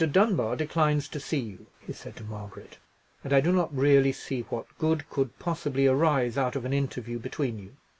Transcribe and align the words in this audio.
Dunbar 0.11 0.55
declines 0.55 1.07
to 1.09 1.19
see 1.19 1.39
you," 1.41 1.67
he 1.85 1.93
said 1.93 2.15
to 2.15 2.23
Margaret; 2.23 2.79
"and 3.23 3.31
I 3.31 3.39
do 3.39 3.51
not 3.51 3.71
really 3.71 4.11
see 4.11 4.41
what 4.49 4.65
good 4.79 5.07
could 5.11 5.37
possibly 5.37 5.85
arise 5.85 6.39
out 6.39 6.55
of 6.55 6.65
an 6.65 6.73
interview 6.73 7.19
between 7.19 7.59
you. 7.59 7.77